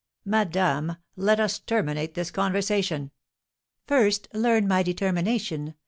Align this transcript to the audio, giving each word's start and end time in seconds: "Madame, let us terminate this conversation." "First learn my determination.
"Madame, 0.25 0.97
let 1.15 1.39
us 1.39 1.59
terminate 1.59 2.15
this 2.15 2.31
conversation." 2.31 3.11
"First 3.85 4.27
learn 4.33 4.67
my 4.67 4.81
determination. 4.81 5.75